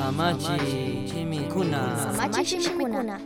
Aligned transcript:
Samachi 0.00 1.04
chimikuna. 1.12 1.80
Samachi 2.16 2.60
shimikuna. 2.62 3.20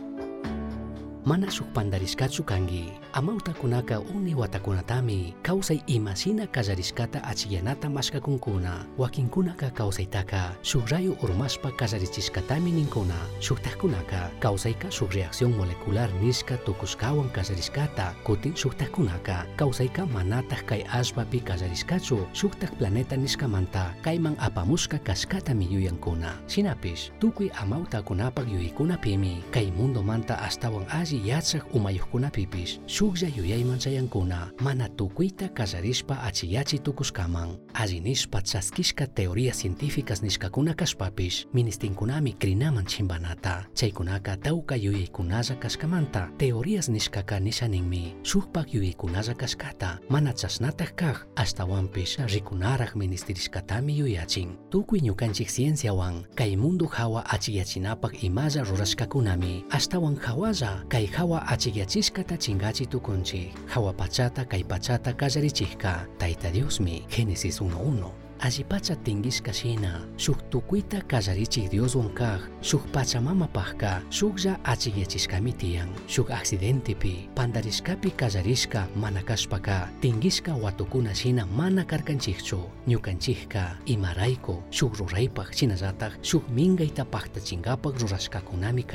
Mana 1.25 1.49
sukpandarisqachu 1.49 2.45
kanki 2.45 2.93
amawtakunaka 3.13 3.99
uni 4.13 4.35
watakunatami 4.37 5.33
kawsay 5.41 5.81
imasina 5.87 6.45
kallarisqata 6.47 7.23
achillanata 7.23 7.89
mashkakunkuna 7.89 8.85
wakinkunaka 8.97 9.73
kawsaytaka 9.73 10.53
shuk 10.61 10.85
rayo 10.89 11.17
urmashpa 11.25 11.71
kallarichisqatami 11.73 12.71
ninkuna 12.71 13.17
shuktaqkunaka 13.41 14.37
kawsayka 14.39 14.91
shuk 14.93 15.17
reacción 15.17 15.57
molecular 15.57 16.13
nishka 16.21 16.61
tukushkawan 16.61 17.33
kallarisqata 17.33 18.13
kutin 18.21 18.53
shuktaqkunaka 18.53 19.49
kawsayka 19.57 20.05
manataq 20.05 20.61
kay 20.69 20.85
allpapi 20.93 21.41
kallarisqachu 21.41 22.21
shuktaq 22.37 22.69
planeta 22.77 23.17
nishkamanta 23.17 23.97
kayman 24.05 24.37
apamushka 24.37 25.01
kashkatami 25.01 25.65
yuyankuna 25.73 26.37
shinapish 26.45 27.09
tukuy 27.17 27.49
amawtakunapak 27.57 28.45
yuyaykunapimi 28.45 29.41
kay 29.49 29.73
mundomanta 29.73 30.37
astawan 30.45 30.85
alli 30.93 31.14
yachaq 31.25 31.63
umayuqkunapipish 31.75 32.79
shuklla 32.87 33.27
yuyayman 33.37 33.79
chayankuna 33.79 34.51
mana 34.61 34.89
tukuyta 34.89 35.49
kallarishpa 35.49 36.19
achiyachi 36.23 36.79
tukushkaman 36.79 37.49
alli 37.73 37.99
nishpa 37.99 38.41
chaskishka 38.41 39.07
teoría 39.07 39.53
científicas 39.53 40.21
nishkakuna 40.21 40.73
kashpapish 40.73 41.47
ministinkunami 41.53 42.33
krinaman 42.33 42.85
chimbanata 42.85 43.65
chaykunaka 43.73 44.37
tawka 44.37 44.75
yuyaykunalla 44.75 45.55
kashkamanta 45.59 46.29
teorías 46.37 46.89
nishkaka 46.89 47.39
nishaninmi 47.39 48.15
shukpak 48.23 48.73
yuyaykunalla 48.73 49.33
kashkata 49.33 49.99
mana 50.09 50.33
chashnataq 50.33 50.95
kaq 50.95 51.17
ashtawanpish 51.35 52.17
rikunaraq 52.17 52.95
ministerishkatami 52.95 53.97
yuyachin. 53.97 54.57
Tukuy 54.69 54.99
ñukanchik 55.01 55.49
cienciawan 55.49 56.25
kay 56.35 56.55
mundo 56.55 56.85
hawa 56.85 57.23
achiyachinapaq 57.25 58.23
imalla 58.23 58.63
rurashkakunami 58.63 59.63
ashtawan 59.69 60.15
hawalla 60.17 60.83
kay 60.89 61.04
hawa 61.11 61.47
achikyachishkata 61.47 62.37
chingachi 62.37 62.85
tukunchik 62.85 63.67
hawa 63.67 63.93
pachata 63.93 64.45
kay 64.45 64.63
pachata 64.63 65.13
kallarichikka. 65.13 66.07
Tayta 66.17 66.51
diosmi 66.51 67.05
génesis 67.09 67.61
1.1 67.61 68.24
Allipacha 68.39 68.95
tingish 68.95 69.41
kashina, 69.41 70.05
shuk 70.17 70.37
tukuita 70.49 71.01
kallarichik 71.07 71.69
Dios 71.71 71.95
wankaj, 71.95 72.41
shuk 72.61 72.81
pachamama 72.91 73.47
pajka, 73.47 74.01
shuklla 74.09 74.59
achiyachishkami 74.63 75.53
tiyan, 75.53 75.89
shuk 76.07 76.29
accidentepi, 76.31 77.29
pandarishkapi 77.35 78.11
kallarishka 78.11 78.87
mana 78.95 79.21
kashpaka, 79.23 79.89
tingishka 80.01 80.53
watukuna 80.53 81.15
shina 81.15 81.45
mana 81.45 81.83
karkanchikchu, 81.85 82.59
ñukanchikka, 82.87 83.77
imarayku, 83.85 84.61
shuk 84.69 84.97
ruraypaj 84.97 85.55
shinallataj, 85.55 86.13
shuk 86.21 86.43
mingayta 86.49 87.05
pajtachinkapak 87.05 87.99
rurashkakunami. 87.99 88.85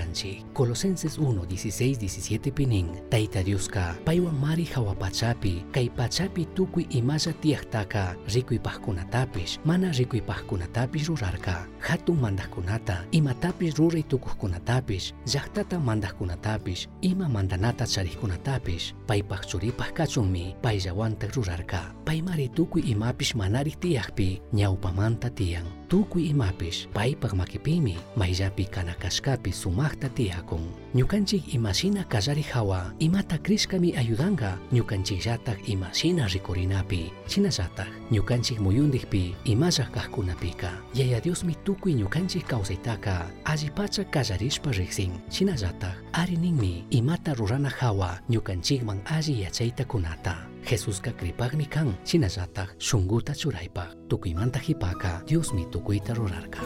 Colosenses 0.54 1.18
1, 1.18 1.46
16, 1.46 2.08
17 2.08 2.52
pinin, 2.52 2.86
taita 3.10 3.42
Diosca, 3.42 3.96
paiwa 4.04 4.32
mari 4.32 4.64
hawapachapi, 4.64 5.64
kay 5.72 5.88
pachapi 5.88 6.46
tukui 6.54 6.86
imalla 6.90 7.32
tiyaktaka, 7.40 8.16
rikuy 8.34 8.58
pajkunatapi, 8.58 9.39
Pis, 9.40 9.60
mana 9.64 9.88
rikuipajkunatapis 9.92 11.08
rurarka, 11.08 11.64
hatun 11.80 12.20
mandajkunata, 12.20 12.96
imatapis 13.12 13.78
ruritukukunatapis, 13.78 15.14
zahtata 15.24 15.78
mandajkunatapis, 15.80 16.88
ima 17.00 17.28
mandanata 17.28 17.86
charijkunatapis, 17.86 18.94
paypaj 19.06 19.46
churipaj 19.46 19.92
kachunmi 19.96 20.56
payllawanta 20.62 21.26
rurarka. 21.36 21.80
Paymari 22.10 22.50
tukuy 22.50 22.82
imapish 22.90 23.38
manari 23.38 23.70
tiyaqpi 23.78 24.42
ñawpamanta 24.50 25.30
tiyan 25.30 25.62
tukuy 25.86 26.34
imapish 26.34 26.90
paypaq 26.90 27.38
makipimi 27.38 27.94
mayllapi 28.18 28.66
kanakashkapi 28.66 29.54
sumaqta 29.54 30.10
tiyakun 30.10 30.74
ñukanchik 30.90 31.54
imashina 31.54 32.02
kallari 32.10 32.42
hawa 32.50 32.90
imata 32.98 33.38
krishkami 33.38 33.94
ayudanqa 33.94 34.58
ñukanchikllatak 34.74 35.62
imashina 35.70 36.26
rikurinapi. 36.26 37.14
Shinallatak 37.30 37.86
ñukanchik 38.10 38.58
muyundikpi 38.58 39.38
imallaq 39.46 39.94
kaqkunapika 39.94 40.82
yaya 40.98 41.22
diosmi 41.22 41.54
tukuy 41.62 41.94
ñukanchik 41.94 42.42
kawsaytaka 42.50 43.30
allipacha 43.46 44.02
kallarishpa 44.10 44.74
riqsin 44.74 45.14
shinallatak 45.30 45.94
ari 46.10 46.34
ninmi 46.34 46.90
imata 46.90 47.38
rurana 47.38 47.70
hawa 47.70 48.18
ñukanchikman 48.26 48.98
alli 49.06 49.46
yachayta 49.46 49.86
kunata 49.86 50.49
Jesusqa 50.70 51.10
kripaqmi 51.18 51.66
kan 51.66 51.88
shinallatak 52.06 52.76
shunquta 52.78 53.34
churaypaq 53.34 54.06
tukuymanta 54.08 54.60
hipaka 54.62 55.20
Diosmi 55.26 55.66
tukuyta 55.66 56.14
rurarka. 56.14 56.62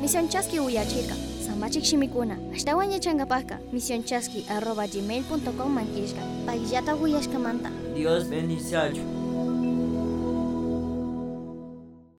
Misión 0.00 0.28
Chasqui 0.30 0.60
uyachirka 0.60 1.14
Samachik 1.46 1.84
shimikuna 1.84 2.38
Ashtawan 2.54 2.92
yachangapaka 2.92 3.58
Misión 3.72 4.04
Chasqui 4.04 4.46
arroba 4.48 4.86
gmail.com 4.86 5.74
manquishka 5.74 6.22
Pagillata 6.46 6.94
uyashkamanta. 6.94 7.70
Dios 7.96 8.30
bendice 8.30 8.76